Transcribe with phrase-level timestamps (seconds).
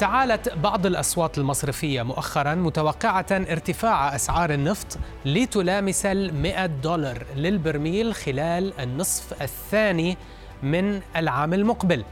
[0.00, 9.42] تعالت بعض الأصوات المصرفية مؤخرا متوقعة ارتفاع أسعار النفط لتلامس المئة دولار للبرميل خلال النصف
[9.42, 10.16] الثاني
[10.62, 12.04] من العام المقبل.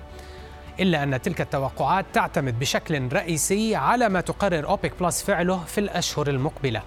[0.81, 6.29] إلا أن تلك التوقعات تعتمد بشكل رئيسي على ما تقرر أوبك بلس فعله في الأشهر
[6.29, 6.83] المقبلة.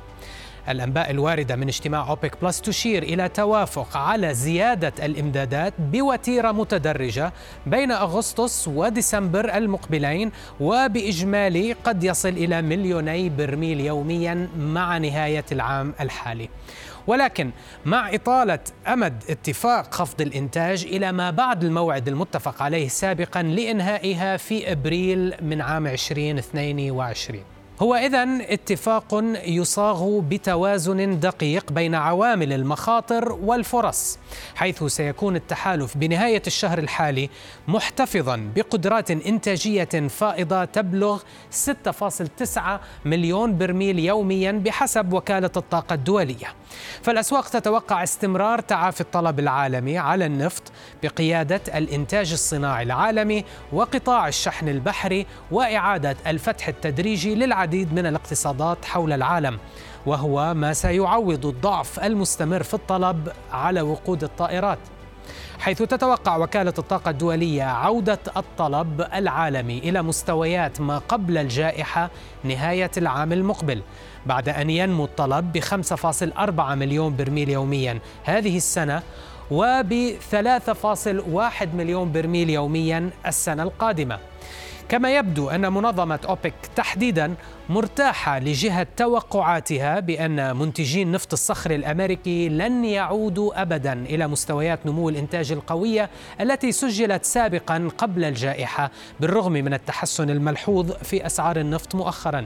[0.69, 7.33] الأنباء الواردة من اجتماع أوبك بلس تشير إلى توافق على زيادة الإمدادات بوتيرة متدرجة
[7.65, 16.49] بين أغسطس وديسمبر المقبلين وبإجمالي قد يصل إلى مليوني برميل يوميا مع نهاية العام الحالي.
[17.07, 17.51] ولكن
[17.85, 24.71] مع إطالة أمد اتفاق خفض الإنتاج إلى ما بعد الموعد المتفق عليه سابقا لإنهائها في
[24.71, 27.43] أبريل من عام 2022
[27.79, 34.19] هو إذا اتفاق يصاغ بتوازن دقيق بين عوامل المخاطر والفرص،
[34.55, 37.29] حيث سيكون التحالف بنهاية الشهر الحالي
[37.67, 42.59] محتفظا بقدرات إنتاجية فائضة تبلغ 6.9
[43.05, 46.47] مليون برميل يوميا بحسب وكالة الطاقة الدولية.
[47.01, 50.63] فالأسواق تتوقع استمرار تعافي الطلب العالمي على النفط
[51.03, 59.13] بقيادة الإنتاج الصناعي العالمي وقطاع الشحن البحري وإعادة الفتح التدريجي للعديد العديد من الاقتصادات حول
[59.13, 59.59] العالم
[60.05, 64.79] وهو ما سيعوض الضعف المستمر في الطلب على وقود الطائرات.
[65.59, 72.09] حيث تتوقع وكالة الطاقة الدولية عودة الطلب العالمي إلى مستويات ما قبل الجائحة
[72.43, 73.81] نهاية العام المقبل
[74.25, 79.03] بعد أن ينمو الطلب ب 5.4 مليون برميل يوميا هذه السنة
[79.51, 84.30] وب 3.1 مليون برميل يوميا السنة القادمة.
[84.91, 87.35] كما يبدو أن منظمة أوبك تحديدا
[87.69, 95.51] مرتاحة لجهة توقعاتها بأن منتجي النفط الصخري الأمريكي لن يعودوا أبدا إلى مستويات نمو الإنتاج
[95.51, 96.09] القوية
[96.41, 102.45] التي سجلت سابقا قبل الجائحة بالرغم من التحسن الملحوظ في أسعار النفط مؤخرا.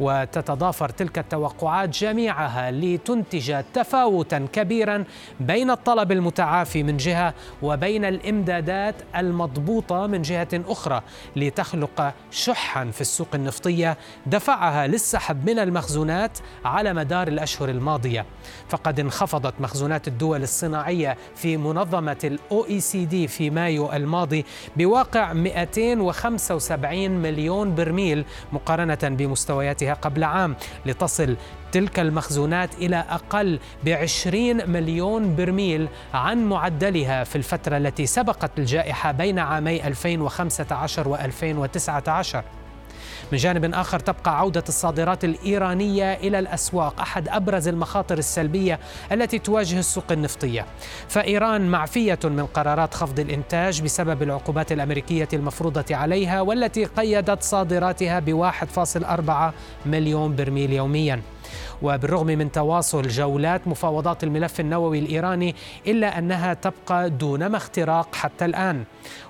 [0.00, 5.04] وتتضافر تلك التوقعات جميعها لتنتج تفاوتا كبيرا
[5.40, 11.02] بين الطلب المتعافي من جهة وبين الإمدادات المضبوطة من جهة أخرى
[11.36, 18.26] لتخلق شحا في السوق النفطية دفعها للسحب من المخزونات على مدار الأشهر الماضية.
[18.68, 24.44] فقد انخفضت مخزونات الدول الصناعية في منظمة ال OECD في مايو الماضي
[24.76, 30.56] بواقع 275 مليون برميل مقارنة بمستويات مخزوناتها قبل عام
[30.86, 31.36] لتصل
[31.72, 39.38] تلك المخزونات إلى أقل بعشرين مليون برميل عن معدلها في الفترة التي سبقت الجائحة بين
[39.38, 42.44] عامي 2015 و 2019
[43.32, 48.80] من جانب آخر تبقى عودة الصادرات الإيرانية إلى الأسواق أحد أبرز المخاطر السلبية
[49.12, 50.66] التي تواجه السوق النفطية.
[51.08, 58.32] فإيران معفية من قرارات خفض الإنتاج بسبب العقوبات الأمريكية المفروضة عليها والتي قيدت صادراتها ب
[58.32, 59.54] 1.4
[59.86, 61.33] مليون برميل يومياً.
[61.82, 65.54] وبالرغم من تواصل جولات مفاوضات الملف النووي الإيراني
[65.86, 68.84] إلا أنها تبقى دونما اختراق حتى الآن.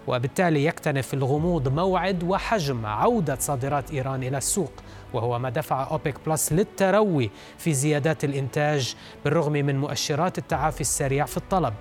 [0.06, 4.72] وبالتالي يكتنف الغموض موعد وحجم عودة صادرات إيران إلى السوق
[5.12, 8.94] وهو ما دفع أوبك بلس للتروي في زيادات الإنتاج
[9.24, 11.74] بالرغم من مؤشرات التعافي السريع في الطلب.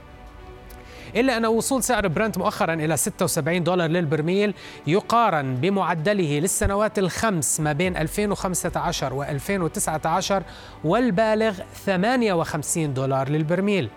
[1.16, 4.54] إلا أن وصول سعر برنت مؤخرا إلى 76 دولار للبرميل
[4.88, 10.44] يقارن بمعدله للسنوات الخمس ما بين 2015 و 2019
[10.84, 13.90] والبالغ 58 دولار للبرميل.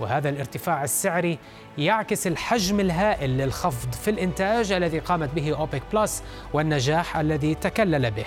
[0.00, 1.38] وهذا الارتفاع السعري
[1.78, 6.22] يعكس الحجم الهائل للخفض في الإنتاج الذي قامت به أوبك بلس
[6.52, 8.26] والنجاح الذي تكلل به.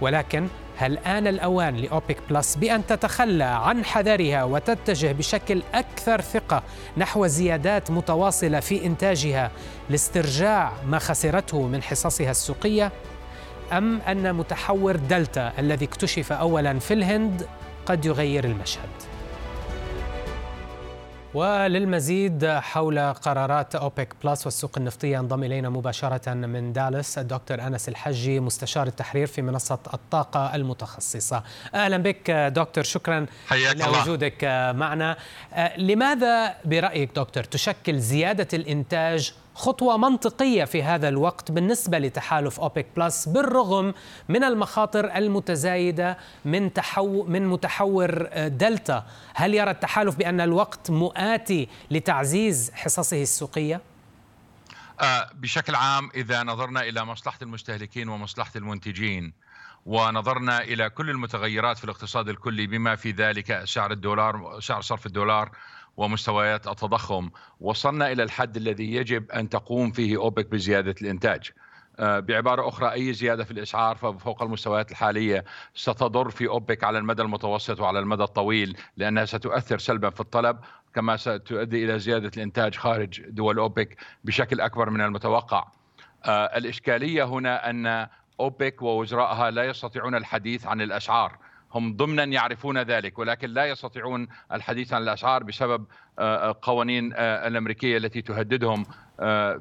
[0.00, 6.62] ولكن هل آن الأوان لأوبك بلس بأن تتخلى عن حذرها وتتجه بشكل أكثر ثقة
[6.96, 9.50] نحو زيادات متواصلة في إنتاجها
[9.90, 12.92] لاسترجاع ما خسرته من حصصها السوقية؟
[13.72, 17.46] أم أن متحور دلتا الذي اكتشف أولا في الهند
[17.86, 19.15] قد يغير المشهد؟
[21.36, 28.40] وللمزيد حول قرارات أوبك بلس والسوق النفطية انضم إلينا مباشرة من دالاس الدكتور أنس الحجي
[28.40, 31.42] مستشار التحرير في منصة الطاقة المتخصصة.
[31.74, 33.26] أهلا بك دكتور شكرا
[33.74, 34.44] لوجودك
[34.74, 35.16] معنا.
[35.78, 43.28] لماذا برأيك دكتور تشكل زيادة الإنتاج خطوة منطقية في هذا الوقت بالنسبة لتحالف أوبك بلس
[43.28, 43.94] بالرغم
[44.28, 52.70] من المخاطر المتزايدة من تحو من متحور دلتا هل يرى التحالف بأن الوقت مؤاتي لتعزيز
[52.74, 53.80] حصصه السوقية؟
[55.00, 59.32] آه، بشكل عام إذا نظرنا إلى مصلحة المستهلكين ومصلحة المنتجين
[59.86, 65.50] ونظرنا إلى كل المتغيرات في الاقتصاد الكلي بما في ذلك سعر الدولار سعر صرف الدولار
[65.96, 67.30] ومستويات التضخم.
[67.60, 71.50] وصلنا إلى الحد الذي يجب أن تقوم فيه أوبك بزيادة الإنتاج.
[71.98, 75.44] آه، بعبارة أخرى أي زيادة في الإسعار فوق المستويات الحالية
[75.74, 80.58] ستضر في أوبك على المدى المتوسط وعلى المدى الطويل لأنها ستؤثر سلبا في الطلب
[80.94, 85.68] كما ستؤدي إلى زيادة الإنتاج خارج دول أوبك بشكل أكبر من المتوقع.
[86.24, 88.06] آه، الإشكالية هنا أن
[88.40, 91.38] أوبك ووزرائها لا يستطيعون الحديث عن الأسعار.
[91.76, 95.86] هم ضمنا يعرفون ذلك ولكن لا يستطيعون الحديث عن الاسعار بسبب
[96.18, 98.86] آه، آه، قوانين آه، الأمريكية التي تهددهم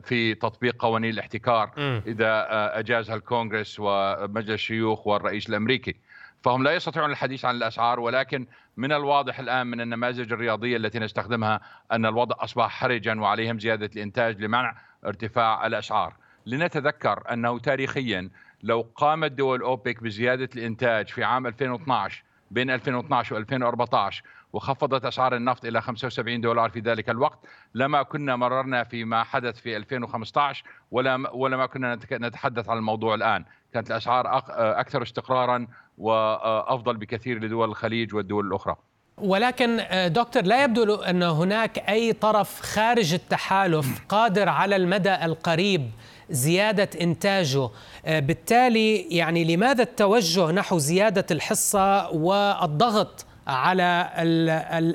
[0.04, 1.72] في تطبيق قوانين الاحتكار
[2.08, 2.48] إذا
[2.80, 5.96] اجازها الكونغرس ومجلس الشيوخ والرئيس الأمريكي.
[6.44, 8.48] فهم لا يستطيعون الحديث عن الاسعار ولكن
[8.78, 11.62] من الواضح الآن من النماذج الرياضية التي نستخدمها
[11.92, 14.76] أن الوضع أصبح حرجا وعليهم زيادة الإنتاج لمنع
[15.06, 16.14] ارتفاع الاسعار
[16.46, 18.30] لنتذكر أنه تاريخيا
[18.66, 24.24] لو قامت دول أوبك بزيادة الإنتاج في عام 2012 بين 2012 و2014
[24.54, 27.40] وخفضت أسعار النفط إلى 75 دولار في ذلك الوقت
[27.76, 33.46] لما كنا مررنا فيما حدث في 2015 ولا ولا كنا نتحدث عن الموضوع الآن.
[33.74, 34.38] كانت الأسعار
[34.80, 38.76] أكثر استقرارا وافضل بكثير لدول الخليج والدول الأخرى.
[39.18, 45.92] ولكن دكتور لا يبدو أن هناك أي طرف خارج التحالف قادر على المدى القريب
[46.30, 47.70] زيادة إنتاجه.
[48.06, 54.10] آه، بالتالي يعني لماذا التوجه نحو زيادة الحصة والضغط على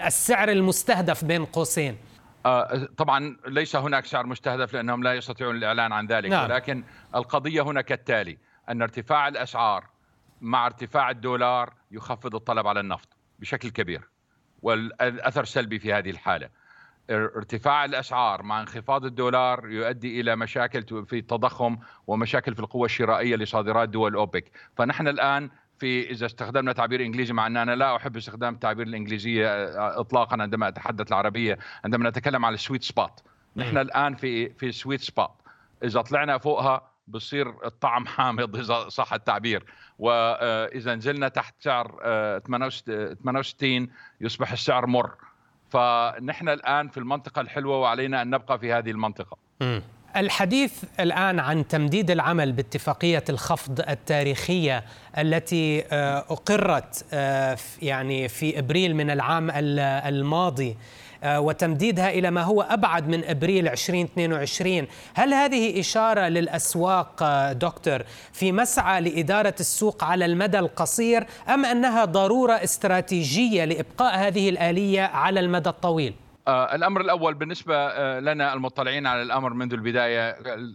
[0.07, 1.97] السعر المستهدف بين قوسين؟
[2.47, 6.45] آه، طبعا ليس هناك سعر مستهدف لأنهم لا يستطيعون الإعلان عن ذلك نعم.
[6.45, 6.85] ولكن
[7.15, 8.39] القضية هنا كالتالي
[8.69, 9.85] أن ارتفاع الأسعار
[10.41, 14.09] مع ارتفاع الدولار يخفض الطلب على النفط بشكل كبير
[14.63, 16.49] والأثر سلبي في هذه الحالة.
[17.11, 23.89] ارتفاع الأسعار مع انخفاض الدولار يؤدي إلى مشاكل في التضخم ومشاكل في القوة الشرائية لصادرات
[23.89, 28.55] دول أوبك، فنحن الآن في إذا استخدمنا تعبير إنجليزي مع ان أنا لا أحب استخدام
[28.55, 33.23] التعبير الانجليزيه آه، اطلاقا عندما أتحدث العربية، عندما نتكلم عن ال sweet spot،
[33.57, 35.31] نحن الآن في في sweet spot،
[35.85, 39.65] إذا طلعنا فوقها بصير الطعم حامض إذا صح التعبير.
[39.99, 41.89] واذا نزلنا تحت سعر
[42.47, 43.89] 68 آه،
[44.21, 45.15] يصبح السعر مر.
[45.71, 49.81] فنحن الآن في المنطقة الحلوة وعلينا أن نبقى في هذه المنطقة م.
[50.17, 54.85] الحديث الآن عن تمديد العمل باتفاقية الخفض التاريخية
[55.19, 60.77] التي آه، أقرت آه، يعني في إبريل من العام الماضي
[61.25, 68.03] وتمديدها إلى ما هو أبعد من أبريل 2022 هل هذه إشارة للأسواق آه، دكتور
[68.33, 75.41] في مسعى لإدارة السوق على المدى القصير أم أنها ضرورة استراتيجية لإبقاء هذه الآلية على
[75.41, 76.15] المدى الطويل؟
[76.51, 80.31] آه، الأمر الأول بالنسبة آه، لنا المطلعين على الأمر منذ البداية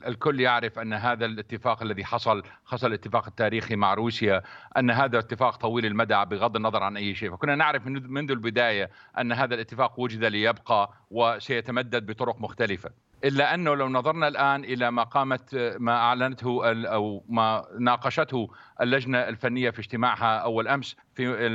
[0.07, 4.41] الكل يعرف أن هذا الاتفاق الذي حصل حصل الاتفاق التاريخي مع روسيا
[4.77, 7.31] أن هذا اتفاق طويل المدى بغض النظر عن أي شيء.
[7.31, 8.89] فكنا نعرف منذ البداية
[9.19, 12.89] أن هذا الاتفاق وجد ليبقى وسيتمدد بطرق مختلفة.
[13.25, 18.49] إلا أنه لو نظرنا الآن إلى ما قامت ما أعلنته أو ما ناقشته
[18.81, 21.47] اللجنة الفنية في اجتماعها أول أمس في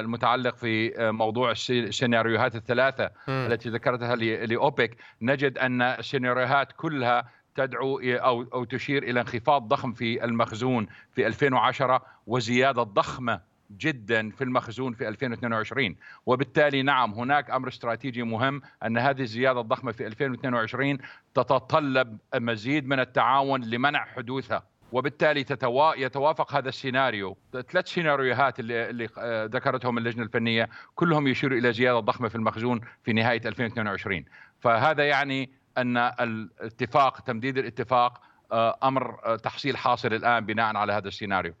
[0.00, 3.30] المتعلق في موضوع السيناريوهات الثلاثة م.
[3.30, 10.24] التي ذكرتها لأوبك نجد أن السيناريوهات كلها تدعو أو أو تشير إلى انخفاض ضخم في
[10.24, 13.40] المخزون في 2010 وزيادة ضخمة
[13.78, 19.92] جدا في المخزون في 2022 وبالتالي نعم هناك أمر استراتيجي مهم أن هذه الزيادة الضخمة
[19.92, 20.98] في 2022
[21.34, 24.72] تتطلب مزيد من التعاون لمنع حدوثها.
[24.92, 25.94] وبالتالي تتوا...
[25.94, 27.36] يتوافق هذا السيناريو.
[27.52, 32.80] ثلاث سيناريوهات اللي, اللي آه، ذكرتهم اللجنة الفنية كلهم يشيروا إلى زيادة ضخمه في المخزون
[33.04, 34.24] في نهاية 2022
[34.60, 38.20] فهذا يعني أن الاتفاق تمديد الاتفاق
[38.52, 41.54] آه، أمر آه، تحصيل حاصل الآن بناء على هذا السيناريو.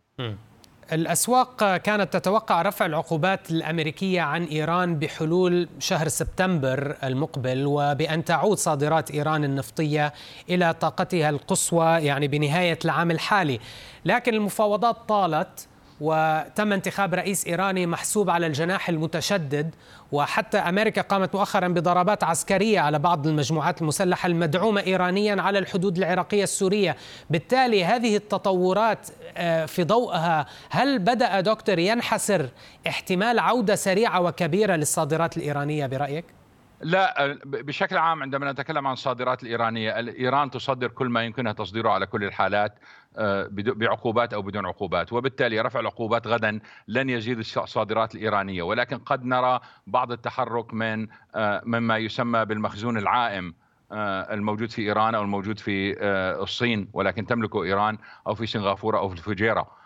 [0.92, 9.10] الأسواق كانت تتوقع رفع العقوبات الأمريكية عن إيران بحلول شهر سبتمبر المقبل وبأن تعود صادرات
[9.10, 10.12] إيران النفطية
[10.50, 13.60] إلى طاقتها القصوى يعني بنهاية العام الحالي.
[14.04, 15.68] لكن المفاوضات طالت
[16.02, 19.74] وتم انتخاب رئيس إيراني محسوب على الجناح المتشدد
[20.12, 26.42] وحتى أمريكا قامت مؤخرا بضربات عسكرية على بعض المجموعات المسلحة المدعومة ايرانيا على الحدود العراقية
[26.42, 26.96] السورية،
[27.30, 32.48] بالتالي هذه التطورات آه، في ضوءها هل بدأ دكتور ينحسر
[32.86, 36.41] احتمال عودة سريعة وكبيرة للصادرات الإيرانية برأيك؟
[36.82, 42.06] لا بشكل عام عندما نتكلم عن الصادرات الإيرانية إيران تصدر كل ما يمكنها تصديره على
[42.06, 42.78] كل الحالات
[43.16, 45.12] آه، بعقوبات أو بدون عقوبات.
[45.12, 48.62] وبالتالي رفع العقوبات غدا لن يزيد الصادرات الإيرانية.
[48.62, 53.54] ولكن قد نرى بعض التحرك من آه، مما يسمى بالمخزون العائم
[53.92, 55.96] آه، الموجود في إيران أو الموجود في
[56.42, 59.81] الصين ولكن تملكه إيران أو في سنغافورة أو في الفجيرة.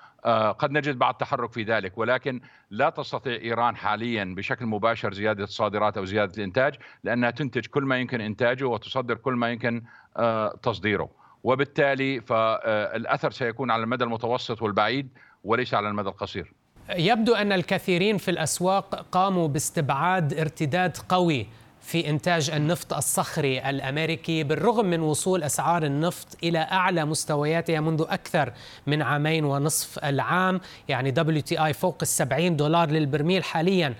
[0.59, 2.41] قد نجد بعض تحرك في ذلك ولكن
[2.71, 7.99] لا تستطيع إيران حاليا بشكل مباشر زيادة الصادرات أو زيادة الإنتاج لأنها تنتج كل ما
[7.99, 9.83] يمكن إنتاجه وتصدر كل ما يمكن
[10.17, 11.11] آه، تصديره.
[11.45, 15.09] وبالتالي فالاثر سيكون على المدى المتوسط والبعيد
[15.45, 16.53] وليس على المدى القصير.
[16.97, 21.47] يبدو أن الكثيرين في الأسواق قاموا باستبعاد ارتداد قوي.
[21.87, 28.53] في إنتاج النفط الصخري الأمريكي بالرغم من وصول أسعار النفط إلى أعلى مستوياتها منذ أكثر
[28.87, 33.95] من عامين ونصف العام يعني WTI فوق السبعين دولار للبرميل حاليا.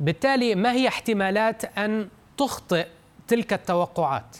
[0.00, 2.86] بالتالي ما هي احتمالات أن تخطئ
[3.28, 4.36] تلك التوقعات؟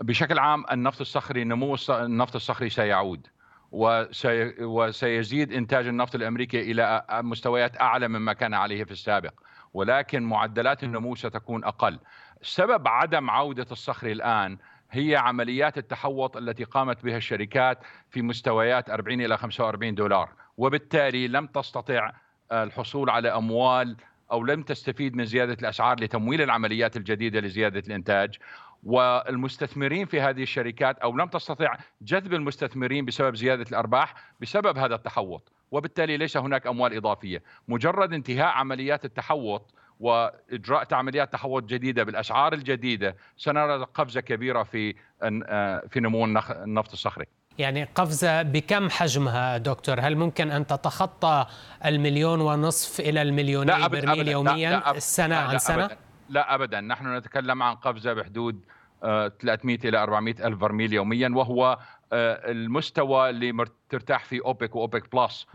[0.00, 3.26] بشكل عام النفط الصخري نمو النفط الصخري سيعود
[3.72, 9.32] وسي وسيزيد إنتاج النفط الأمريكي إلى مستويات أعلى مما كان عليه في السابق.
[9.74, 11.98] ولكن معدلات النمو ستكون أقل.
[12.42, 14.58] سبب عدم عودة الصخر الآن
[14.90, 17.78] هي عمليات التحوط التي قامت بها الشركات
[18.10, 22.12] في مستويات 40 إلى 45 دولار وبالتالي لم تستطع
[22.52, 23.96] الحصول على أموال
[24.32, 28.38] أو لم تستفيد من زيادة الأسعار لتمويل العمليات الجديدة لزيادة الإنتاج.
[28.84, 35.52] والمستثمرين في هذه الشركات أو لم تستطع جذب المستثمرين بسبب زيادة الأرباح بسبب هذا التحوط
[35.70, 37.42] وبالتالي ليس هناك أموال إضافية.
[37.68, 45.82] مجرد انتهاء عمليات التحوط وإجراء عمليات تحوط جديدة بالاسعار الجديدة سنرى قفزة كبيرة في آه،
[45.90, 47.26] في نمو النفط الصخري.
[47.58, 51.46] يعني قفزة بكم حجمها دكتور؟ هل ممكن أن تتخطى
[51.86, 55.96] المليون ونصف إلى المليونين برميل يوميا لا لا سنة لا عن سنة؟ أبداً
[56.28, 56.80] لا أبدا.
[56.80, 58.64] نحن نتكلم عن قفزة بحدود
[59.02, 61.78] 300 آه، إلى 400 ألف برميل يوميا وهو
[62.12, 65.46] آه، المستوى اللي ترتاح فيه أوبك وأوبك بلس.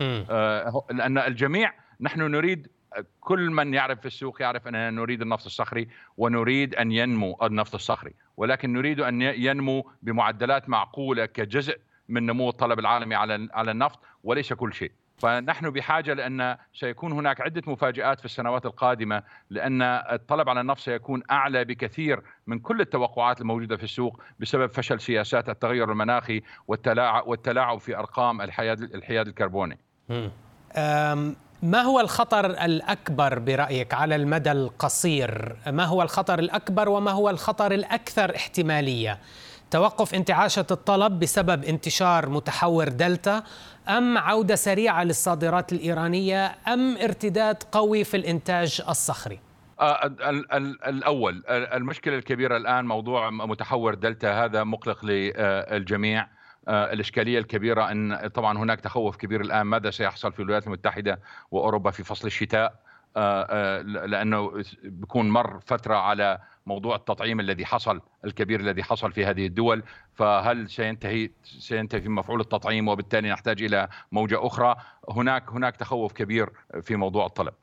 [0.90, 2.68] لأن الجميع نحن نريد
[3.20, 8.14] كل من يعرف في السوق يعرف أننا نريد النفط الصخري ونريد أن ينمو النفط الصخري
[8.36, 11.78] ولكن نريد أن ينمو بمعدلات معقولة كجزء
[12.08, 17.40] من نمو الطلب العالمي على على النفط وليس كل شيء فنحن بحاجة لأن سيكون هناك
[17.40, 23.40] عدة مفاجآت في السنوات القادمة لأن الطلب على النفط سيكون أعلى بكثير من كل التوقعات
[23.40, 29.78] الموجودة في السوق بسبب فشل سياسات التغير المناخي والتلاعب والتلاعب في أرقام الحياد الحياد الكربوني.
[31.62, 37.72] ما هو الخطر الأكبر برأيك على المدى القصير؟ ما هو الخطر الأكبر وما هو الخطر
[37.72, 39.18] الأكثر احتمالية؟
[39.70, 43.42] توقف انتعاشة الطلب بسبب انتشار متحور دلتا
[43.88, 49.40] أم عودة سريعة للصادرات الإيرانية أم ارتداد قوي في الإنتاج الصخري؟
[49.80, 50.06] آه،
[50.88, 56.37] الأول المشكلة الكبيرة الآن موضوع متحور دلتا هذا مقلق للجميع
[56.68, 61.20] الإشكالية الكبيرة أن طبعا هناك تخوف كبير الآن ماذا سيحصل في الولايات المتحدة
[61.50, 62.74] وأوروبا في فصل الشتاء.
[63.16, 69.46] آه، لأنه بيكون مر فترة على موضوع التطعيم الذي حصل الكبير الذي حصل في هذه
[69.46, 69.82] الدول.
[70.14, 74.76] فهل سينتهي سينتهي مفعول التطعيم وبالتالي نحتاج إلى موجة أخرى؟
[75.10, 76.50] هناك هناك تخوف كبير
[76.82, 77.54] في موضوع الطلب.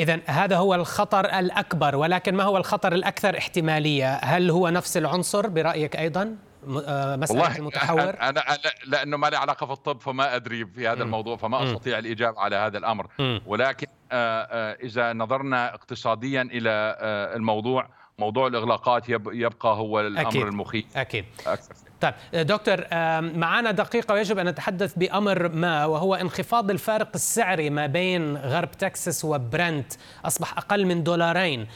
[0.00, 5.48] اذا هذا هو الخطر الأكبر ولكن ما هو الخطر الأكثر احتمالية؟ هل هو نفس العنصر
[5.48, 6.36] برأيك أيضا؟
[6.86, 8.14] آه، مسألة المتحور.
[8.20, 8.42] أنا
[8.86, 12.56] لأنه ما لي علاقة في الطب فما أدري في هذا الموضوع فما أستطيع الإجابة على
[12.56, 13.06] هذا الأمر.
[13.46, 16.96] ولكن آه، آه، إذا نظرنا اقتصاديا إلى
[17.36, 17.88] الموضوع
[18.18, 20.46] موضوع الإغلاقات يبقى هو الأمر أكيد.
[20.46, 20.96] المخيف.
[20.96, 21.24] أكيد.
[21.46, 21.74] أكثر.
[22.00, 22.76] طيب دكتور
[23.20, 29.24] معنا دقيقة ويجب أن نتحدث بأمر ما وهو انخفاض الفارق السعري ما بين غرب تكساس
[29.24, 29.92] وبرنت
[30.24, 31.66] أصبح أقل من دولارين.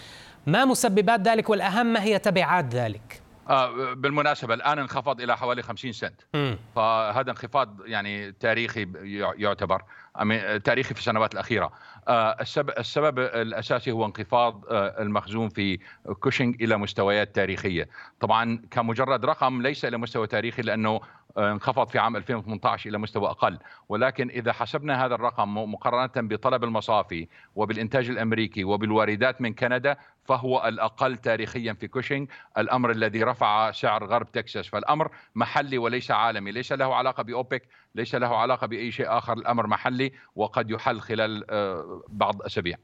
[0.46, 5.92] ما مسببات ذلك والأهم ما هي تبعات ذلك؟ آه بالمناسبة الآن انخفض إلى حوالي 50
[5.92, 6.20] سنت.
[6.34, 6.54] م.
[6.76, 8.86] فهذا انخفاض يعني تاريخي
[9.36, 9.82] يعتبر.
[10.64, 11.72] تاريخي في السنوات الأخيرة.
[12.08, 12.36] آه،
[12.78, 15.78] السبب, الأساسي هو انخفاض آه، المخزون في
[16.20, 17.88] كوشنج إلى مستويات تاريخية.
[18.20, 21.00] طبعا كمجرد رقم ليس إلى مستوى تاريخي لأنه
[21.36, 23.58] آه، انخفض في عام 2018 إلى مستوى أقل،
[23.88, 31.16] ولكن إذا حسبنا هذا الرقم مقارنة بطلب المصافي وبالإنتاج الأمريكي وبالواردات من كندا فهو الأقل
[31.16, 36.94] تاريخيا في كوشنج، الأمر الذي رفع سعر غرب تكساس، فالأمر محلي وليس عالمي، ليس له
[36.94, 37.62] علاقة بأوبك،
[37.94, 42.76] ليس له علاقة بأي شيء آخر، الأمر محلي وقد يحل خلال آه، بعض أسابيع.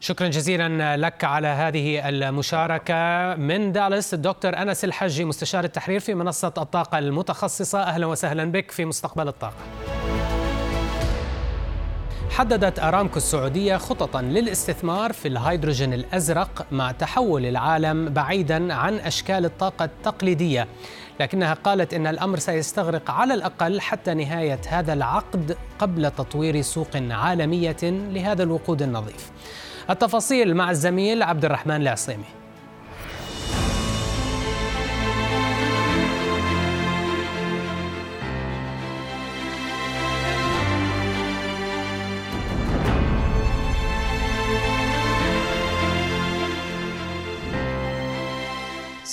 [0.00, 3.34] شكرا جزيلا لك على هذه المشاركة.
[3.34, 7.82] من دالاس الدكتور أنس الحجي مستشار التحرير في منصة الطاقة المتخصصة.
[7.82, 9.56] أهلا وسهلا بك في مستقبل الطاقة.
[12.30, 19.84] حددت أرامكو السعودية خططا للاستثمار في الهيدروجين الأزرق مع تحول العالم بعيدا عن أشكال الطاقة
[19.84, 20.68] التقليدية.
[21.20, 27.76] لكنها قالت إن الأمر سيستغرق على الأقل حتى نهاية هذا العقد قبل تطوير سوق عالمية
[27.82, 29.30] لهذا الوقود النظيف.
[29.90, 32.45] التفاصيل مع الزميل عبد الرحمن العصيمي.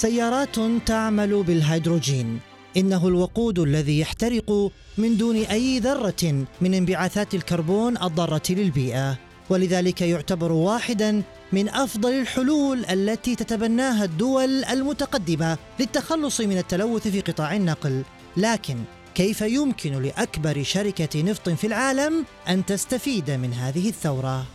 [0.03, 0.55] سيارات
[0.86, 2.39] تعمل بالهيدروجين.
[2.77, 9.17] إنه الوقود الذي يحترق من دون أي ذرة من انبعاثات الكربون الضارة للبيئة.
[9.50, 11.22] ولذلك يعتبر واحدا
[11.53, 18.03] من أفضل الحلول التي تتبناها الدول المتقدمة للتخلص من التلوث في قطاع النقل.
[18.38, 18.77] لكن
[19.15, 24.45] كيف يمكن لأكبر شركة نفط في العالم أن تستفيد من هذه الثورة؟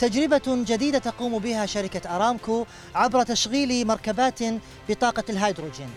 [0.00, 4.38] تجربة جديدة تقوم بها شركة أرامكو عبر تشغيل مركبات
[4.88, 5.88] بطاقة الهيدروجين.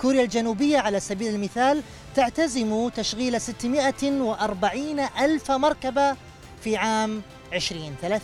[0.00, 1.82] كوريا الجنوبية على سبيل المثال
[2.14, 6.16] تعتزم تشغيل 640 ألف مركبة
[6.64, 7.22] في عام
[7.52, 8.20] 2030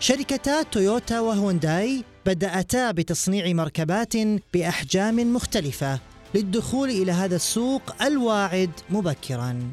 [0.00, 4.12] شركتا تويوتا وهونداي بدأتا بتصنيع مركبات
[4.54, 5.98] بأحجام مختلفة
[6.34, 9.72] للدخول إلى هذا السوق الواعد مبكرا.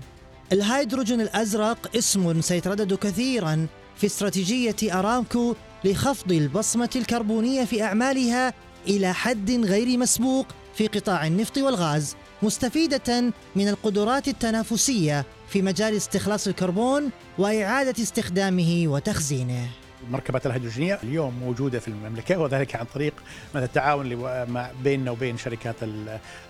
[0.53, 3.67] الهيدروجين الأزرق اسم سيتردد كثيرا
[3.99, 8.53] في استراتيجية أرامكو لخفض البصمة الكربونية في أعمالها
[8.87, 16.47] إلى حد غير مسبوق في قطاع النفط والغاز مستفيدة من القدرات التنافسية في مجال استخلاص
[16.47, 19.69] الكربون وإعادة استخدامه وتخزينه.
[20.07, 23.13] المركبات الهيدروجينية اليوم موجودة في المملكة وذلك عن طريق
[23.55, 24.35] مثل التعاون
[24.83, 25.75] بيننا وبين شركات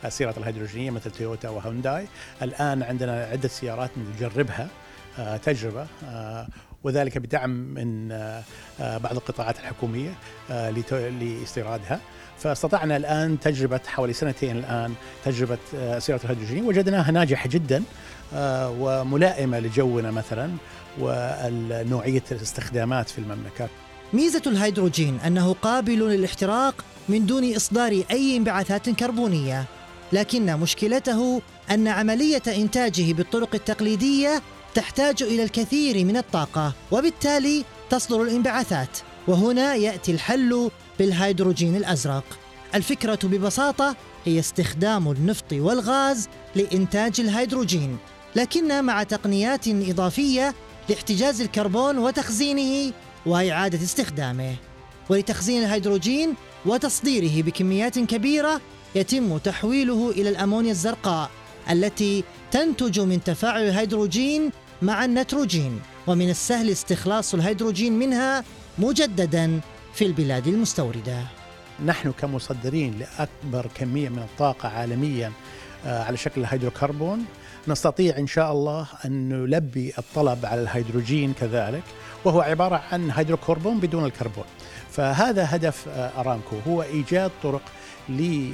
[0.06, 2.08] السيارات الهيدروجينية مثل تويوتا وهونداي.
[2.42, 4.70] الآن عندنا عدة سيارات نجربها
[5.20, 6.48] آه، تجربة آه،
[6.84, 8.44] وذلك بدعم من آه،
[8.80, 10.14] بعض القطاعات الحكومية
[11.20, 12.00] لاستيرادها.
[12.40, 14.94] فاستطعنا الآن تجربة حوالي سنتين الآن
[15.26, 15.58] تجربة
[16.00, 17.84] سيارة الهيدروجين وجدناها ناجحة جدا
[18.80, 20.52] وملائمة لجونا مثلا
[21.00, 23.70] ونوعية الاستخدامات في المملكة.
[24.14, 29.66] ميزة الهيدروجين أنه قابل للاحتراق من دون إصدار أي انبعاثات كربونية.
[30.14, 34.42] لكن مشكلته أن عملية إنتاجه بالطرق التقليدية
[34.76, 38.98] تحتاج إلى الكثير من الطاقة وبالتالي تصدر الانبعاثات.
[39.28, 42.24] وهنا يأتي الحل بالهيدروجين الأزرق.
[42.76, 47.98] الفكرة ببساطة هي استخدام النفط والغاز لإنتاج الهيدروجين.
[48.36, 50.56] لكن مع تقنيات إضافية
[50.90, 52.94] لاحتجاز الكربون وتخزينه
[53.26, 54.56] وإعادة استخدامه.
[55.10, 56.34] ولتخزين الهيدروجين
[56.66, 58.62] وتصديره بكميات كبيرة
[58.96, 61.30] يتم تحويله إلى الأمونيا الزرقاء.
[61.72, 64.52] التي تنتج من تفاعل الهيدروجين
[64.82, 68.44] مع النيتروجين ومن السهل استخلاص الهيدروجين منها
[68.78, 69.60] مجددا
[69.94, 71.24] في البلاد المستوردة.
[71.86, 75.32] نحن كمصدرين لأكبر كمية من الطاقة عالميا
[75.86, 77.26] آه، على شكل الهيدروكربون
[77.68, 81.84] نستطيع إن شاء الله أن نلبي الطلب على الهيدروجين كذلك
[82.26, 84.46] وهو عبارة عن هيدروكربون بدون الكربون.
[84.92, 87.62] فهذا هدف آه، أرامكو هو إيجاد طرق
[88.10, 88.54] لملء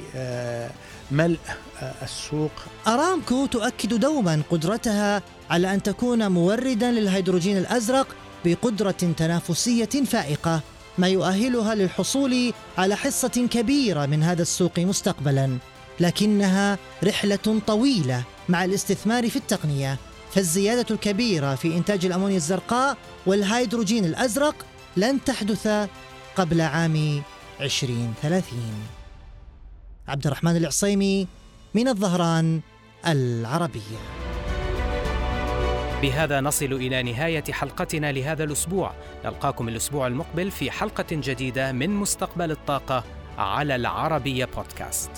[1.82, 2.50] آه، السوق.
[2.86, 8.06] أرامكو تؤكد دوما قدرتها على أن تكون موردا للهيدروجين الأزرق
[8.44, 10.60] بقدرة تنافسية فائقة
[10.98, 15.58] ما يؤهلها للحصول على حصة كبيرة من هذا السوق مستقبلا
[16.00, 19.98] لكنها رحلة طويلة مع الاستثمار في التقنية.
[20.34, 24.54] فالزيادة الكبيرة في إنتاج الأمونيا الزرقاء والهيدروجين الأزرق
[24.96, 25.88] لن تحدث
[26.36, 27.22] قبل عام
[27.60, 28.95] 2030
[30.08, 31.26] عبد الرحمن العصيمي
[31.74, 32.60] من الظهران
[33.06, 33.98] العربية.
[36.02, 38.92] بهذا نصل إلى نهاية حلقتنا لهذا الأسبوع.
[39.24, 43.04] نلقاكم الأسبوع المقبل في حلقة جديدة من مستقبل الطاقة
[43.38, 45.10] على العربية بودكاست.